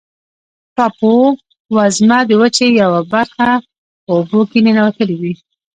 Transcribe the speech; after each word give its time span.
ټاپووزمه 0.75 2.19
د 2.29 2.31
وچې 2.41 2.67
یوه 2.81 3.01
برخه 3.13 3.49
په 4.03 4.11
اوبو 4.17 4.39
کې 4.49 4.59
ننوتلې 4.65 5.15
وي. 5.21 5.33